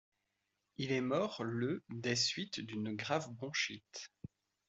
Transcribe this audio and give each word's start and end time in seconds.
Il 0.77 0.93
est 0.93 0.99
mort 0.99 1.43
le 1.43 1.83
des 1.89 2.15
suites 2.15 2.59
d'une 2.59 2.95
grave 2.95 3.29
bronchite. 3.33 4.11